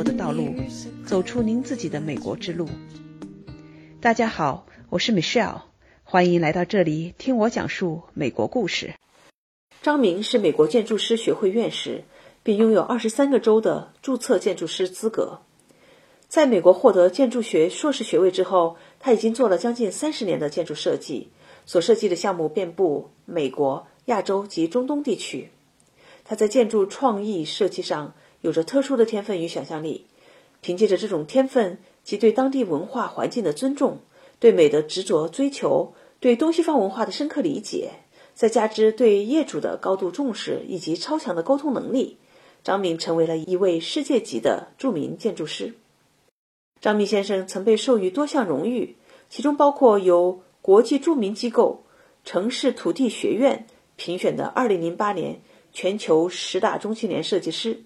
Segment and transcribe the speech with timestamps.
[0.00, 0.54] 活的道路，
[1.04, 2.66] 走出您自己的美国之路。
[4.00, 5.60] 大家好，我是 Michelle，
[6.04, 8.94] 欢迎来到这里听我讲述美国故事。
[9.82, 12.04] 张明是美国建筑师学会院士，
[12.42, 15.42] 并拥有二十三个州的注册建筑师资格。
[16.28, 21.28] 在美国获得建筑学硕士学位之后，他已经做了将近三十年的建筑设计，
[21.66, 25.50] 所设计的项目遍布美国、亚洲及中东地区。
[26.24, 30.06] 他在建筑创意设计上有着特殊的天分与想象力，
[30.60, 34.00] 凭借着这种天分及对当地文化环境的尊重、
[34.38, 37.90] 对美的执着追求、对东西方文化的深刻理解，
[38.34, 42.18] 再加之对业主的高度重视以及超强的沟通能力，
[42.64, 45.74] 张敏成为了一位世界级的著名建筑师。
[46.80, 48.96] 张明先生曾被授予多项荣誉，
[49.28, 51.84] 其中包括由国际著名机构
[52.24, 53.66] 城市土地学院
[53.96, 55.40] 评选的2008年
[55.72, 57.82] 全球十大中青年设计师，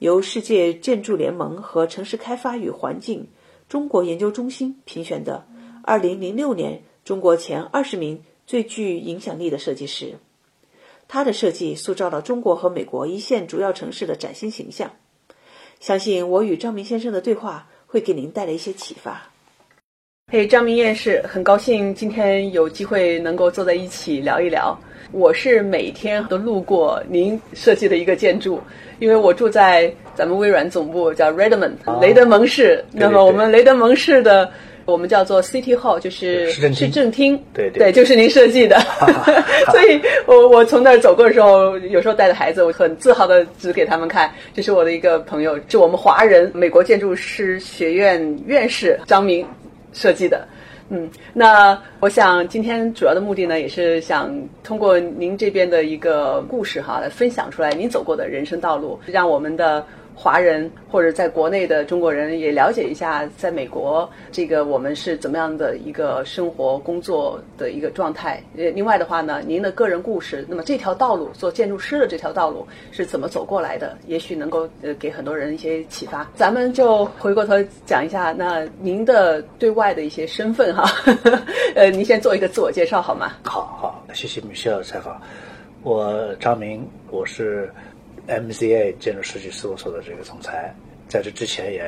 [0.00, 3.28] 由世界建筑联盟和城市开发与环境
[3.68, 5.46] 中国研究中心评选的
[5.84, 10.18] 二零零六年中国前二十名最具影响力的设计师。
[11.08, 14.90] 他的设计塑造了中国和美国一线主要城市的崭新形象。
[15.78, 17.70] 相信我与张明先生的对话。
[17.90, 19.29] 会给您带来一些启发。
[20.32, 24.78] 嘿，张明院士，很高兴今天有机会能够坐在一起聊一聊。
[25.10, 28.60] 我是每天都路过您设计的一个建筑，
[29.00, 32.84] 因为我住在咱们微软总部，叫 Redmond 雷德蒙市。
[32.92, 34.48] 那么我们雷德蒙市的。
[34.86, 38.76] 我们叫做 City Hall，就是市政厅，对对，就是您设计的。
[39.70, 49.46] 所以我我从那儿走过的时候，有时候带着孩子，我很自豪的指给他们看，这是我的一个朋友，是我们华人美国建筑师学院院士张明
[49.92, 50.46] 设计的。
[50.88, 54.30] 嗯，那我想今天主要的目的呢，也是想
[54.64, 59.84] 通过您这边的一个故事哈，来分享出来您走过的人生道路，让我们的。
[60.22, 68.42] 华人或者在国内的中国人也了解一下，在美国这个我们是怎么样的一个生活工作的一个状态。
[68.54, 73.96] 呃，另外的话呢，您的个人故事，那么这条道路做建筑师的这条道路是怎么走过来的？
[74.06, 76.30] 也许能够呃给很多人一些启发。
[76.34, 77.54] 咱们就回过头
[77.86, 80.84] 讲一下，那您的对外的一些身份哈，
[81.74, 83.32] 呃，您先做一个自我介绍好吗？
[83.42, 85.18] 好好，谢谢米歇尔采访。
[85.82, 87.72] 我张明，我是。
[88.28, 90.72] MCA 建筑设计事务所的这个总裁，
[91.08, 91.82] 在这之前也，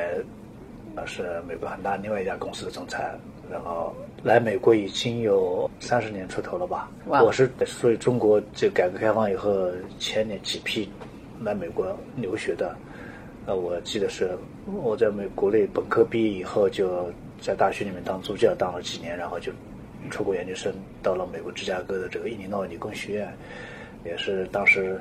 [0.95, 3.13] 呃，是美国很大另外一家公司的总裁，
[3.49, 6.91] 然后来美国已经有三十年出头了吧。
[7.05, 10.89] 我是属于中国这改革开放以后前年几批
[11.41, 12.75] 来美国留学的，
[13.45, 19.51] 呃，我记得是我在美国内本科毕业以后就在大学里面当助教当了几年，然后就
[20.11, 23.33] 出国研究生到了美国芝加哥的这个伊利诺理工学院，
[24.03, 24.99] 也是当时。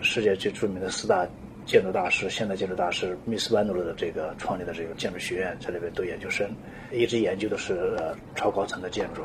[0.00, 1.26] 世界最著名的四大
[1.64, 6.48] 建筑大师，现代建筑大师密斯班努的这个创立的这个建筑学院，在那边读研究生，
[6.92, 9.22] 一直研究的是呃超高层的建筑，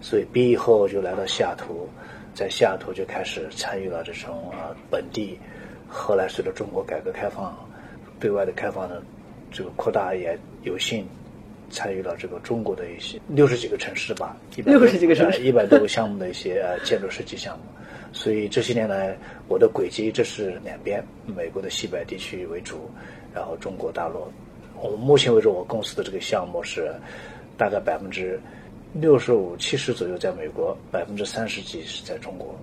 [0.00, 1.88] 所以毕业后就来到西雅图，
[2.34, 5.38] 在西雅图就开始参与了这种呃本地，
[5.88, 7.56] 后来随着中国改革开放，
[8.18, 9.00] 对外的开放的
[9.52, 11.06] 这个扩大，也有幸
[11.70, 17.64] 参与了这个中国的一些六十几个城市吧，六十几个城市，一百多个项目的一些呃建筑设计项目。
[18.16, 19.14] 所以这些年来，
[19.46, 22.90] 我的轨迹这是两边，美国的西北地区为主，
[23.34, 24.26] 然后中国大陆。
[24.80, 26.90] 我们目前为止，我公司的这个项目是
[27.58, 28.40] 大概百分之
[28.94, 32.58] 六十五、七十左右在美国，百分之三十几是在中国。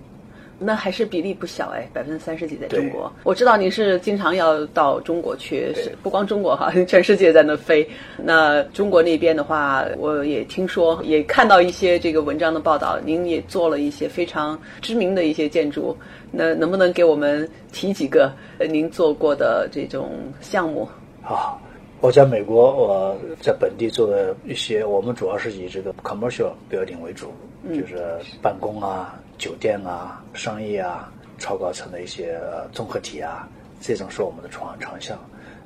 [0.58, 3.12] 那还是比例不小哎，百分之三十几在中国。
[3.24, 7.86] 我知道您是经常要到中国去，是不光中国哈， 全世界在那飞。
[8.16, 15.96] 那中国那边的话，我也听说，也看到一些这个文章的报道，您也做了一些非常知名的一些建筑。
[16.30, 18.32] 那能不能给我们提几个
[18.68, 20.10] 您做过的这种
[20.40, 20.88] 项目？
[21.22, 21.60] 好，
[22.00, 27.32] 我在美国，我在本地做的一些，我们主要是以这个 commercial building 为主，
[27.68, 28.04] 就是
[28.42, 29.18] 办公啊。
[29.44, 32.40] 酒店啊，商业啊，超高层的一些
[32.72, 33.46] 综合体啊，
[33.78, 35.18] 这种是我们的长长项，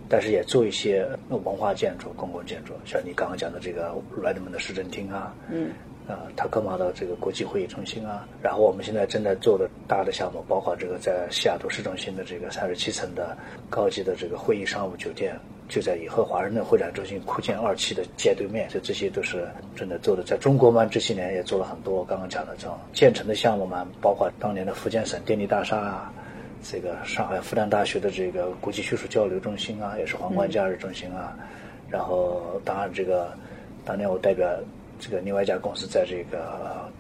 [0.09, 5.71] 但是也做一些文化建筑、公共建筑，像你刚刚讲的这个 Redmond 的市政厅啊，嗯，
[6.09, 13.39] 啊，塔克马的这个国际会议中心啊，然后我们现在正在做的大的项目，包括这个在西雅图市中心的这个三十七层的
[13.71, 15.39] 高级的这个会议商务酒店。
[15.69, 20.23] 就在以后华盛顿会展中心扩建二期的街对面，这这些都是正在做的。
[20.23, 26.12] 在中国嘛，这些年也做了很多刚刚讲的这种建成的项目嘛，包括当年的福建省电力大厦啊，
[26.62, 31.37] 这个上海复旦大学的这个国际学术交流中心啊，也是皇冠假日中心啊。
[31.91, 33.32] 然后，当然这个
[33.85, 34.49] 当年我代表
[34.99, 36.91] 这个另外一家公司在这个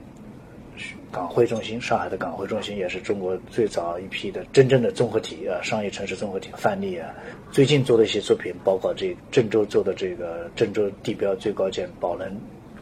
[1.10, 7.10] 港汇中心，上海的港汇中心也是中国最早一批的真正的综合体啊，商业城市综合体范例啊。
[7.50, 12.30] 最近做的一些作品，包括这郑州做的这个郑州地标最高建宝能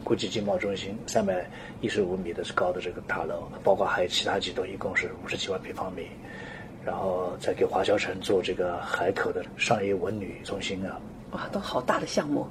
[0.04, 1.48] 国际经贸中心，三百
[1.81, 6.06] 一十五米的高的这个大楼，包括还有其他几栋，一共是五十七万平方米。
[6.84, 11.00] 然后再给华侨城做这个海口的商业文旅中心啊，
[11.32, 12.46] 哇，都好大的项目。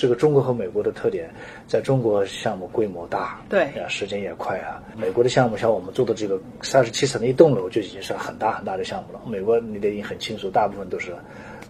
[0.00, 1.28] 这个中国和美国的特点，
[1.66, 4.82] 在中国项目规模大，对啊，时间也快啊。
[4.96, 9.20] 美国的项目像我们做的这个三十七层的一栋楼就已经是很大很大的项目了。
[9.26, 11.14] 美国你得很清楚，大部分都是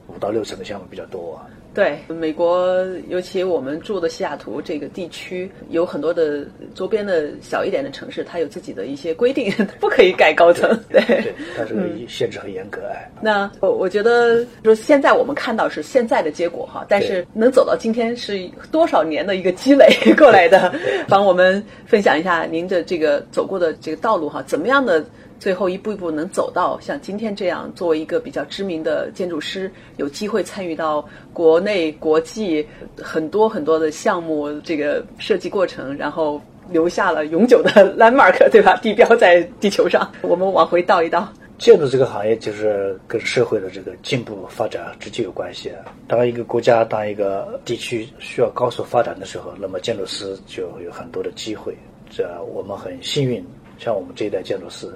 [0.07, 1.51] 五到六层的项目比较多啊。
[1.73, 6.45] 对，美国尤其我们住的西雅图这个地区，有很多的
[6.75, 10.69] 周边的小一点的城市，它有自己的一些规定， 不可以盖高层。
[10.89, 13.09] 对，对，它这个限制很严格哎。
[13.21, 19.89] 那我我觉得，说现在我们看到是现在的结果哈，但是能走到今天是多少年的一个积累
[20.19, 20.75] 过来的？
[21.09, 25.05] 帮我们分享一下您的这个走过的这个道路哈，怎么样的？
[25.41, 31.03] 最后一步一步能走到像今天这样，作为一个比较知名的建筑师，有机会参与到
[31.33, 32.65] 国内、国际
[32.97, 36.39] 很多很多的项目这个设计过程，然后
[36.69, 38.77] 留下了永久的 landmark，对吧？
[38.83, 40.13] 地标在地球上。
[40.21, 41.27] 我们往回倒一倒，
[41.57, 45.73] 建筑这个行业就是跟社会的这个进步发展直接有关系。
[46.07, 51.75] 当一个国家、当一个地区需要高速发展的时候，那么建筑师就有很多的机会。
[52.11, 53.43] 这我们很幸运，
[53.79, 54.87] 像我们这一代建筑师。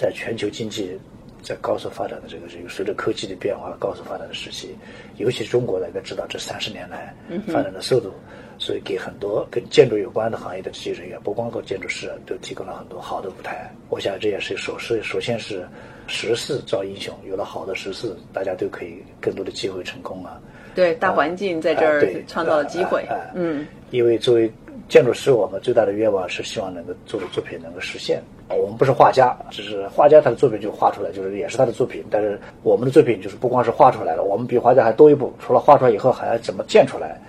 [0.00, 0.98] 在全球经济
[1.42, 4.74] 在高速发展的这个这个随着科技的变化高速发展的时期，
[5.18, 7.14] 尤其中国大家知道这三十年来
[7.48, 8.10] 发展的速度，
[8.58, 13.70] 所以给很多跟建筑有关的行业的这些人员，不光靠建筑师，都提供了很多好的舞台。
[13.90, 15.68] 我想这也是首是首先是
[16.06, 20.40] 时势造英雄，有了好的时势，大家都可以更多的机会成功啊。
[20.74, 23.04] 对，大环境在这儿创造了机会。
[23.34, 24.50] 嗯，因为作为
[24.88, 28.22] 建筑师，我们最大的愿望是希望能够做的作品能够实现。
[28.48, 32.04] 我们不是画家，只是画家，他的作品就画出来，就是也是他的作品。
[32.10, 37.20] 但是我们的作品就是不光是画出来了，我们比画家还多一步，除了画出来以后，还要怎么建出来。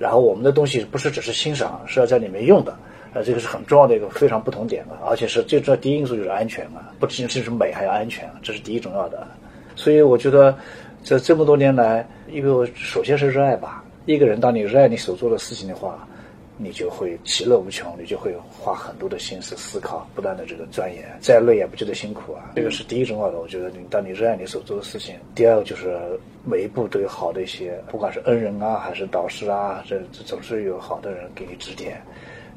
[0.00, 2.74] 然后我们的东西不是只是欣赏，是要在里面用的。
[3.12, 9.24] 呃，这个是很重要的一个非常不同点的，而且是最重要第一因素就是安全啊，不仅仅是美，还要安全，这是第一重要的。
[9.76, 10.52] 所以我觉得，
[11.04, 13.84] 这这么多年来，因为我首先是热爱吧。
[14.06, 16.04] 一个人当你热爱你所做的事情的话。
[16.56, 22.52] 你就会其乐无穷，你就会花很多的心思思考，不断的这个钻研，再累也不觉得辛苦啊。
[22.54, 25.16] 这个是第一重要的，我觉得你当你热爱你所做的事情。
[25.34, 25.98] 第二个就是
[26.44, 32.00] 每一步都有好的一些，不管是恩人啊，还是导师啊，这总是有好的人给你指点，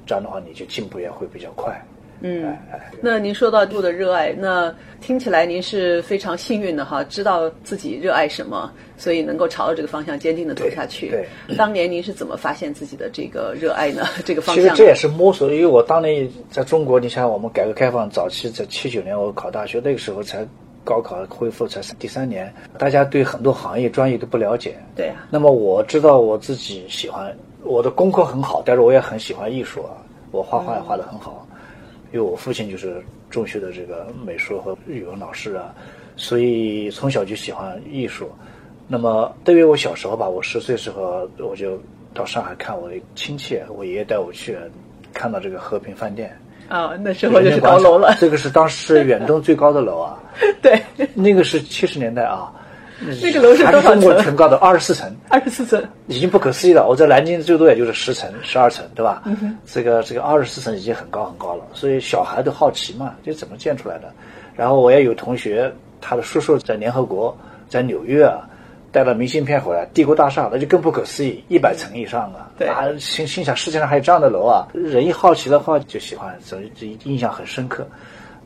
[0.06, 1.80] 这样的话你就进步也会比较快。
[2.22, 2.58] 嗯，
[3.02, 11.10] 那您说到度的热爱，那听起来您是非常幸运的哈，知道自己热爱什么，所以能够朝着这个方向坚定的走下去。
[11.10, 14.06] 对，当年您是怎么发现自己的这个热爱呢？
[14.26, 14.64] 这个方向？
[14.64, 20.44] 其实这也是摸索，因为我当年在中国，你像我们改革开放早期，在七九年我考大学那个时候才
[20.84, 24.76] 高考恢复才第三年，大家对很多行业专业都不了解。
[24.96, 25.28] 对啊。
[25.30, 27.32] 那么我知道我自己喜欢，
[27.64, 31.47] 我的功课很好，但是我也很喜欢艺术啊，我画画也画得很好。
[32.18, 33.00] 因为我父亲就是
[33.30, 35.72] 中学的这个美术和语文老师啊，
[36.16, 38.32] 所以从小就喜欢艺术。
[38.88, 41.80] 那么对于我小时候吧，我十岁时候我就
[42.16, 44.58] 到上海看我的亲戚，我爷爷带我去
[45.14, 46.36] 看到这个和平饭店。
[46.70, 48.18] 啊，那时候就是高楼了。
[48.20, 50.18] 这个是当时远东最高的楼啊。
[50.60, 50.82] 对，
[51.14, 52.52] 那个是七十年代啊。
[53.22, 54.02] 这个楼是多少层？
[54.02, 56.88] 中国全高的二十四层，二十四层已经不可思议了。
[56.88, 59.24] 我在南京最多也就是十层、十二层，对吧？
[59.66, 61.64] 这个这个二十四层已经很高很高了。
[61.74, 64.12] 所以小孩都好奇嘛，这怎么建出来的？
[64.56, 67.38] 然后我也有同学，他的叔叔在联合国，
[67.70, 68.50] 在纽约啊，
[68.92, 72.50] 带了明信片回来，帝国大厦那就更不可思议，一百层以上啊！
[72.58, 74.68] 对啊，心心想世界上还有这样的楼啊！
[74.74, 77.88] 人一好奇的话就喜欢，所以这印象很深刻。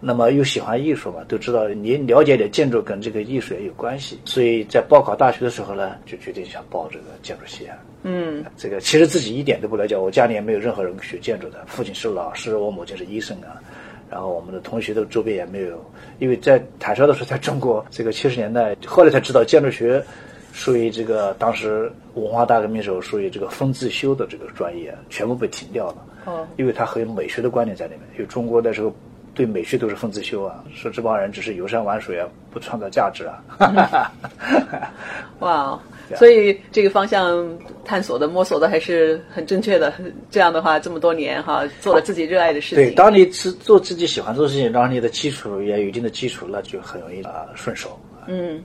[0.03, 7.77] 那么又喜欢艺术嘛，都知道你了解点建筑跟这个艺术也有关系，所以在报考大学的时候呢，就决定想报这个建筑系啊。
[8.01, 13.61] 嗯，这个其实自己一点都不了解，我家里也没有任何人学建筑的，父亲是老师，我母亲是医生啊，
[14.09, 15.79] 然后我们的同学的周边也没有，
[16.17, 20.03] 因为在坦率的说，在中国这个七十年代，后来才知道建筑学
[20.51, 26.07] 属于这个当时文化大革命时候属于这个封自修的这个专业，全部被停掉了。
[26.25, 28.91] 哦，因为它很有美学的观念在里面，因为中国那时候。
[29.33, 33.41] 对美学都是奉子修啊，说这帮人只是游山玩水啊，不创造价值啊。
[35.39, 35.79] 哇，
[36.15, 37.47] 所以这个方向
[37.85, 39.93] 探索的、摸索的还是很正确的。
[40.29, 42.85] 这样的话，这么多年哈，做了自己热爱的事情。
[42.85, 47.97] 对，当你是做自己喜欢做的事情，然后你的基础也有一定的基础，那就很容易啊顺手
[48.27, 48.63] 嗯，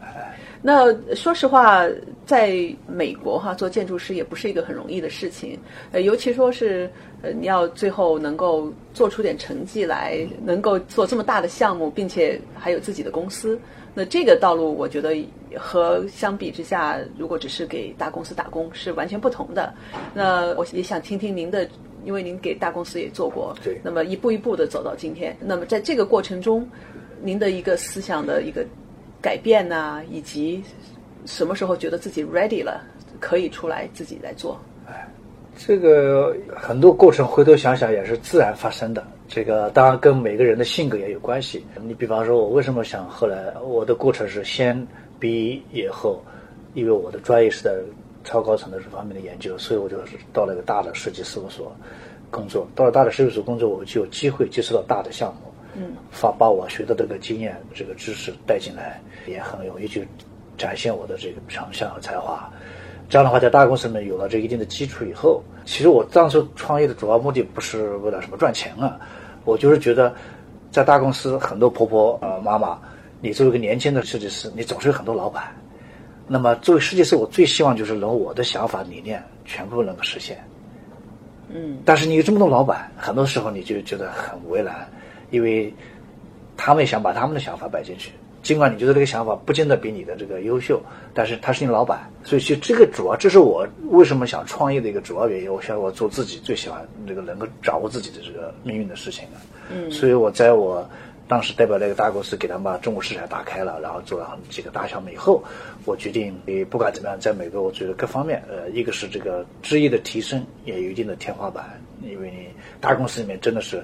[0.62, 1.86] 那说实话，
[2.24, 5.58] 在美国哈做建筑师也不是一个很容易的事情，
[5.92, 6.90] 呃，尤其说是
[7.22, 13.58] 呃你要最后能够做出点成绩来，能够做这么大的项目，并且还有自己的公司，
[13.94, 15.16] 那这个道路我觉得
[15.56, 19.72] 和相比之下，如果只是给大公司打工是完全不同的。
[20.12, 21.66] 那我也想听听您的，
[22.04, 23.80] 因为您给大公司也做过，对。
[23.82, 26.68] 那么一步一步的走到今天，那么在这个过程中，
[27.22, 28.66] 您的一个思想的一个
[29.20, 30.62] 改变呐、以及
[31.24, 32.82] 什么时候觉得自己 ready 了，
[33.20, 34.58] 可以出来自己来做。
[34.86, 35.06] 哎
[35.58, 39.02] 这个很多过程回头想想也是自然发生的。
[39.26, 41.64] 这个当然跟每个人的性格也有关系。
[41.82, 44.86] 你比方说，我为什么想后来我的过程是先
[45.18, 46.22] 毕业后，
[46.74, 47.74] 因为我的专业是在
[48.22, 51.74] 超高层的这方面的研究，所以我就是到了一个大的设计事务所
[52.30, 52.68] 工作。
[52.74, 60.08] 到了大的设计所工作，我就有机会接触到大的项目，嗯，把把我学的这个经验、这个知识带进来，也很容易去
[60.56, 62.50] 展现我的这个长项和才华。
[63.08, 68.98] 这样的话，在大公司里面有了这一定的基础以后，其实我当时创业的主要目的不是为了什么赚钱啊，
[69.44, 70.12] 我就是觉得，
[70.72, 72.80] 在大公司很多婆婆呃妈妈，
[73.20, 75.54] 你作为一个年轻的设计师，你总是有很多老板。
[76.26, 80.42] 那么作为设计师，我最希望就是能我的想法理念全部能够实现。
[81.48, 84.74] 嗯，但是你有这么多老板，很多时候你就觉得很为难，
[85.30, 85.72] 因为
[86.56, 88.10] 他们也想把他们的想法摆进去。
[88.42, 90.80] 尽管你觉得这个想法不见得比你的这个优秀，
[91.12, 95.52] 但是他是你老板，所以其实这个主要这是我为什么想创业的一个主要原因。
[95.52, 99.42] 我想我做自己最喜欢这个能够掌握自己的这个命运的事情啊。
[99.68, 100.88] 嗯，所以我在我
[101.26, 105.42] 当时代表那个大公司给他们把中国市场打开了，然后做了几个大项目以后，
[105.84, 112.46] 我决定，你，不管怎么样，在美国，我觉得各方面，呃，一个是这个职业的提升也有一定的天花板，因为你
[112.80, 113.82] 大公司里面真的是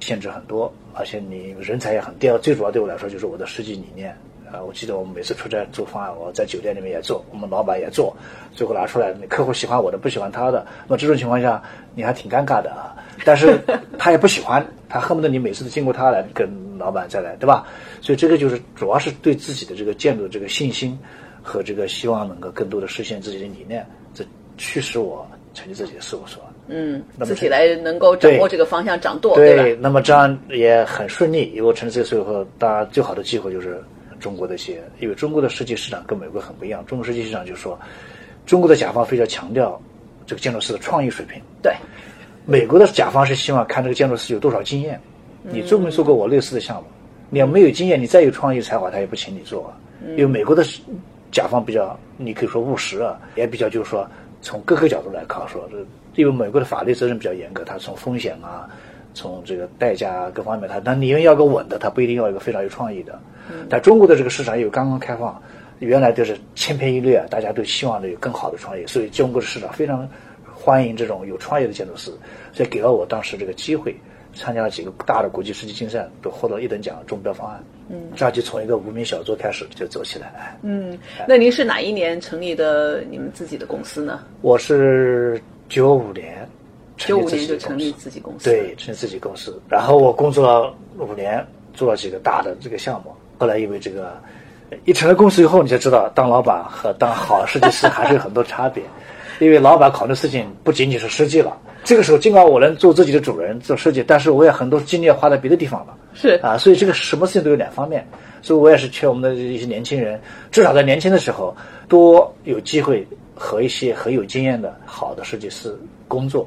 [0.00, 2.16] 限制很多，而且你人才也很。
[2.18, 4.16] 第二，最主要对我来说就是我的设计理念。
[4.52, 8.16] 啊，我记得我们每次出差做方案，我在酒店里面也做，我们老板也做，
[8.54, 11.60] 最后拿出来，客户喜欢我的，不喜欢他的，那么这种情况下，
[11.96, 12.94] 你还挺尴尬的啊。
[13.24, 13.58] 但是
[13.98, 16.48] 他也不喜欢，他恨不得你每次都经过他来跟
[16.78, 17.66] 老板再来，对吧？
[18.00, 20.96] 所以这个就是主要是对自己的这个建筑的这个信心
[21.42, 23.84] 和这个希望能够更多的实现自己的理念，
[24.14, 24.24] 这
[24.56, 26.40] 驱使我成立自己的事务所。
[26.68, 29.80] 嗯，自己来能够掌握这个方向掌舵，对，吧？
[29.80, 31.50] 那么这样也很顺利。
[31.54, 33.82] 因为我成立这个时候，当然最好的机会就是
[34.18, 36.84] 中国的一些，因为中国的设计市场跟美国很不一样。
[36.86, 37.78] 中国设计市场就是说，
[38.44, 39.80] 中国的甲方非常强调
[40.26, 41.72] 这个建筑师的创意水平，对，
[42.44, 45.00] 美国的甲方是希望看这个建筑师有多少经验。
[45.48, 46.88] 你做没做过我类似的项目？
[47.30, 49.72] 你要没有经验，你再有创意才华，他也不请你做。
[50.10, 50.64] 因为美国的
[51.30, 54.08] 甲方比较，你可以说务实啊，也比较就是说
[54.46, 55.84] 从各个角度来看说，这
[56.14, 58.70] 因为美国的法律责任比较严格，它从风险啊，
[59.12, 63.18] 从这个代价啊各方面，它那你要个稳的，它不一定要一个非常有创意的。
[63.68, 65.42] 但中国的这个市场又刚刚开放，
[65.80, 70.08] 原来就是千篇一律啊，大家都希望有更好的创意，所以中国的市场非常
[70.54, 72.12] 欢迎这种有创意的建筑师，
[72.52, 73.96] 所以给了我当时这个机会，
[74.32, 77.60] 参加了几个大的国际设计竞赛，都获得一等奖中标方案。
[77.88, 80.26] 嗯，这样就从一个无名小卒开始就走起来。
[80.28, 84.20] 了嗯，那您是哪一年成立的你们自己的公司呢？
[84.42, 86.48] 我是九五年
[86.96, 89.60] 成九五年就成立，自己公司，对，成立自己公司。
[89.68, 93.14] 然后我工作了五年，做了几个大的这个项目。
[93.38, 94.20] 后来因为这个，
[94.84, 98.82] 一成了公司以后，你就知道当老板和当好设计师还是有很多差别。
[99.38, 101.54] 因为老板考虑事情不仅仅是设计了，
[101.86, 105.96] 这个时候尽管我能做自己的主人做设计，但是我也很多精力要花在别的地方了。
[106.14, 108.04] 是啊，所以这个什么事情都有两方面，
[108.42, 115.78] 所以我也是劝我们的一些年轻人，至少在年轻的时候多有机会和一些很有经验的好的设计师
[116.08, 116.44] 工作，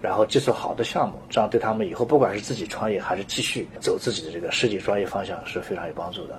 [0.00, 6.34] 然后接触好的项目，这样对他们以后不管是自己创业还是继续走自己的这个设计专业方向是非常有帮助的。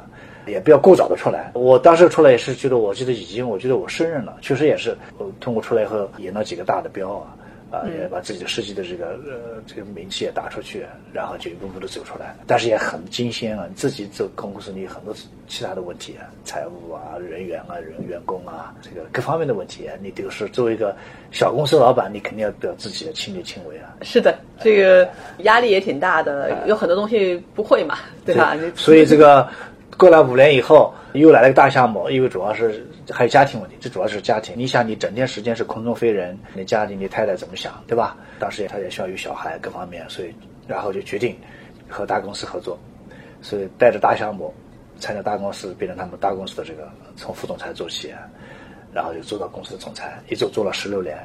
[0.47, 1.49] 也不要过早的出来。
[1.53, 4.97] 我当时出来也是觉得，我觉得已经，我觉得我胜任了，确实也是。
[5.17, 7.31] 我通过出来以后，赢了几个大的标啊，
[7.73, 12.35] 啊，也把自己的设计的这个呃这个名气也打出去，然后就一步步的走出来。
[12.45, 15.11] 但是也很惊险啊，你自己走公司，你有很多
[15.47, 20.95] 其他的问题啊，财务啊、人员啊、人员工啊，这个各方面的问题，你都是作为一个
[21.31, 23.89] 小公司老板，你肯定要表自己的亲力亲为啊。
[24.03, 28.53] 是的，这个压力也挺大的，有很多东西不会嘛，对吧？
[28.53, 29.49] 你所以这个
[29.97, 34.55] 过了五年以后，又来了个大项目，因为主要是 还有家庭问题，这主要是家庭。
[34.57, 38.17] 你想，你整天时间是空中飞人，你家里你太太怎么想，对吧？
[38.39, 40.33] 当时也他也需要有小孩各方面，所以
[40.67, 41.37] 然后就决定
[41.87, 42.77] 和大公司合作，
[43.41, 44.53] 所以带着大项目
[44.99, 48.13] 参加大公司，变成他们大公司的这个从副总裁做起，
[48.93, 51.17] 然后就做到公司的总裁，一做做了十六年。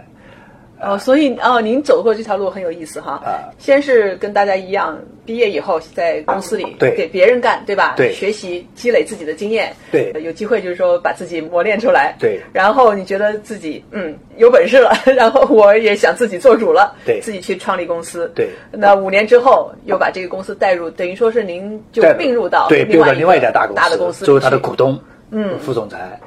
[0.81, 3.21] 哦，所以哦，您走过这条路很有意思哈。
[3.25, 3.49] 啊。
[3.59, 6.95] 先是跟大家一样，毕业以后在公司里对。
[6.97, 7.95] 给别人干，对吧？
[7.97, 8.13] 对。
[8.13, 10.13] 学习积累自己的经验，对。
[10.23, 12.17] 有机会就是说把自己磨练出来。
[12.19, 12.41] 对。
[12.53, 17.21] 然后你觉得自己嗯有本事了， 然后我也想自己做主了，对。
[17.21, 18.31] 自己去创立公司。
[18.35, 18.49] 对。
[18.73, 22.49] 那五年之后又把这个公司带入，等于说是您就并入。
[22.49, 24.99] 到对并入到另另外一家家大公司，大的公司作为他的股东，
[25.33, 26.19] 嗯，副总裁，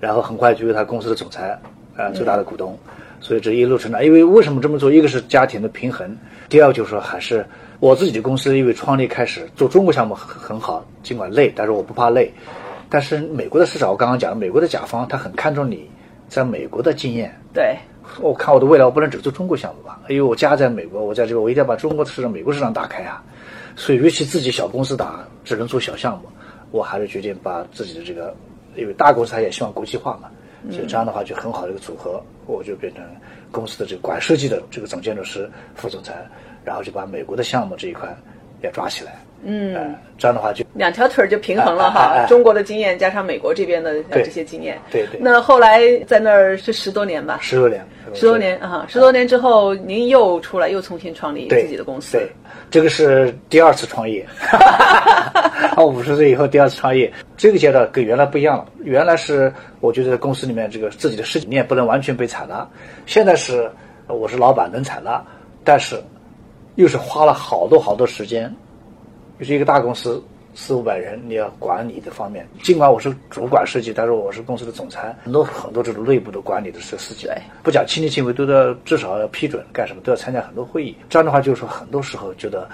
[0.00, 1.56] 然后很快就是他公司的总裁，
[1.96, 2.76] 呃，最大的股东。
[3.20, 4.90] 所以这一路成长，因为为什么这么做？
[4.90, 6.16] 一个是家庭的平衡，
[6.48, 7.44] 第二就是说还是
[7.80, 12.32] 我自己的公司，因为创立开始做中国项目很很好，尽管累，但是我不怕累。
[12.88, 15.88] 但是美国的市场，我刚刚讲了，美国的甲方他很看重你
[16.28, 17.76] 在美国的经验，对
[18.20, 20.00] 我看我的未来，我不能只做中国项目吧？
[20.08, 23.22] 因为我家在美国，我在这边，我一定要把中国的市场、美国市场打开啊。
[23.76, 26.24] 所以，尤其自己小公司打，只能做小项目，
[26.72, 28.34] 我还是决定把自己的这个，
[28.74, 30.28] 因为大公司他也希望国际化嘛，
[30.70, 33.04] 所以这样的话就很好的一个组合，我就变成
[33.52, 36.26] 公司的这个管设计的这个总建筑师、副总裁，
[36.64, 38.08] 然后就把美国的项目这一块
[38.62, 39.20] 也抓起来。
[39.44, 44.78] 嗯、这样的话就两条腿儿就平衡了哈，中国的经验加上美国这边的这些经验。
[44.90, 52.18] 对对那后来在那儿是十多年吧，十多年，十多年啊，十多年之后，您又出来又重新创立自己的公司。
[52.18, 52.28] 对，
[52.70, 54.26] 这个是第二次创业。
[55.76, 58.66] 我 五十岁以后第二次创业，这个阶段跟原来不一样了。
[58.82, 62.66] 原来是我觉得公司里面这个自己的事情念不能完全被采纳，
[63.06, 63.70] 现在是
[64.08, 65.22] 我是老板能采纳，
[65.62, 66.02] 但是
[66.74, 68.54] 又是花了好多好多时间，就
[69.44, 70.22] 是一个大公司。
[70.54, 80.96] 四五百人，你要管理的方面，尽管我是主管设计，但是我是公司的总裁，很多很多这种内部的管理的事事情对，不讲亲力亲为，都要至少要批准干什么，都要参加很多会议。
[81.08, 82.68] 这样的话，就是说很多时候觉得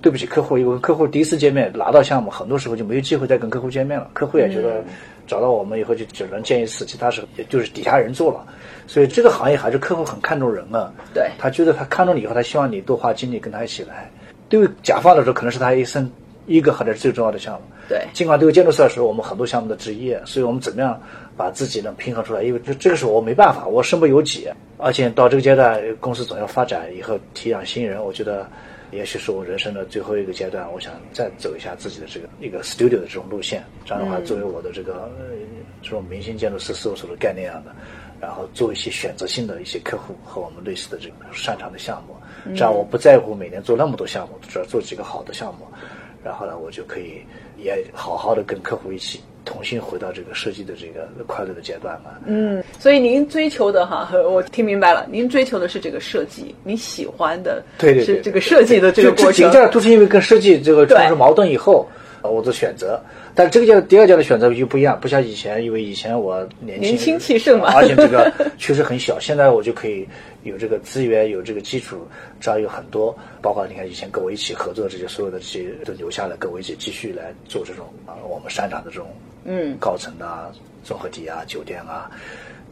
[0.00, 4.10] 对不起客户，因为客户第一次见面拿到项目，很多时候就没有机会再跟客户见面了。
[4.12, 4.82] 客户也觉得
[5.28, 8.44] 找到我们以后就只能见一次，其他时候也就是底下人做了。
[8.88, 10.92] 所以这个行业还是客户很看重人啊。
[11.14, 14.10] 对他觉得他看重你以后，他希望你多花精力跟他一起来。
[14.52, 16.12] 对于甲方来说，可能是他一生
[16.46, 17.62] 一个或者是最重要的项目。
[17.88, 21.00] 对尽管对于建筑师来说，我们很多项目的职业，所以我们怎么样
[21.38, 22.42] 把自己能平衡出来？
[22.42, 28.46] 因为这这个时候我没办法，我身不由己，而且到这个阶段，公司总要发展，以后提养新人，我觉得
[28.90, 33.64] 也许是我人生的最后一个阶段，我想再走一下自己的这个一个 studio 的这种路线。
[33.86, 35.34] 这样的话，作为我的这个、呃、
[35.80, 37.74] 这种明星建筑师事务所的概念一样的，
[38.22, 42.14] 然后做一些选择性的一些客户和我们类似的这个擅长的项目，
[42.54, 45.66] 这样我不在乎每年做那么多项目，只要做几个好的项目。
[46.24, 47.20] 然后呢，我就可以
[47.58, 52.12] 也好好的跟客户一起重新回到这个设计的这个快乐的阶段嘛。
[52.24, 59.50] 嗯，所以您追求的哈，我听明白了，您追求的是这个设计，你喜欢的对对对，是这个设计的这个过程。
[59.50, 61.88] 这都是因为跟设计这个产生矛盾以后，
[62.22, 63.02] 呃我的选择。
[63.34, 69.18] 但这个阶第二阶段选择就不一样，不像以前，因为以前我年轻年轻气盛嘛而且这个确实很小。
[69.18, 70.06] 现在我就可以
[70.42, 72.06] 有这个资源，有这个基础，
[72.40, 79.08] 这样有很多，包括你看以前跟我一起合作这些所有的这些都留下来，跟我一起继续来做这种啊我们擅长的这种
[79.44, 80.52] 嗯高层的啊、
[80.84, 82.10] 综合体啊、酒店啊，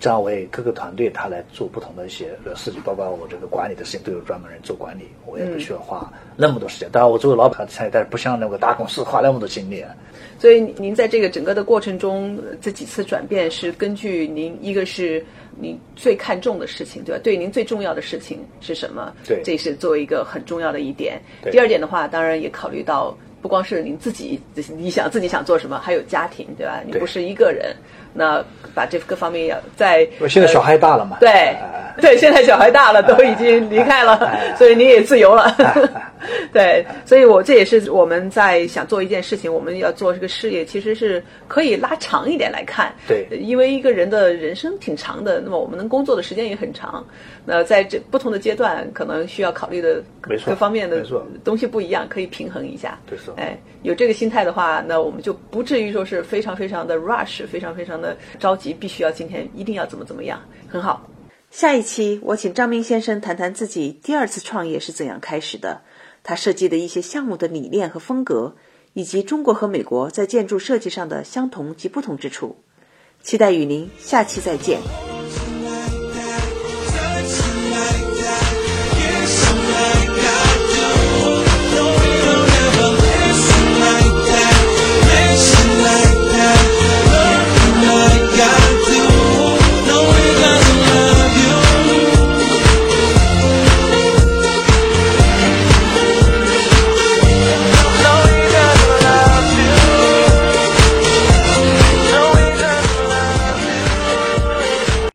[0.00, 6.88] 这样我也各个团队他来做不同的一些呃事情，包括我这个管理的事情都有专门人做管理，我也不需要花那么多时间。
[6.90, 9.82] 当然，我作为老板参与，但是不像那个大公司花那么多精力。
[9.82, 9.94] 啊
[10.40, 15.22] 所以您在这个整个的过程中，呃这几次转变是根据您一个是
[15.58, 17.20] 您最看重的事情，对吧？
[17.22, 19.12] 对您最重要的事情是什么？
[19.26, 21.20] 对这是作为一个很重要的一点。
[21.42, 24.40] 对第二点的话，当然也考虑到不光是您自己，
[24.78, 26.80] 你想自己想做什么，还有家庭，对吧？
[26.86, 27.76] 你不是一个人，
[28.12, 28.42] 那
[28.74, 31.16] 把这各方面要在我现在小孩大了嘛？
[31.20, 35.54] 对哎对，现在小孩大了，都已经离开了，哎所以你也自由了。
[36.52, 42.94] 对，所以我这也是我们在想做一件事情，我们要做这个事业，其实是可以拉长一点来看。
[43.08, 47.04] 对因为一个人的人生挺长的，那么我们能工作的时间也很长。
[47.44, 51.04] 那在这不同的阶段，可能需要考虑的各方面的
[51.42, 52.98] 东西不一样，可以平衡一下。
[53.08, 61.08] 对是哎，有这个心态的话，那我们就不至于说是非常非常的 rush，非常非常的着急，必须要今天一定要怎么怎么样，很好。
[61.50, 65.80] 下一期我请张明先生谈谈自己第二次创业是怎样开始的，
[66.22, 68.56] 他设计的一些项目的理念和风格，
[68.92, 72.56] 以及中国和美国在建筑设计上的相同及不同之处。
[73.22, 75.09] 期待与您下期再见。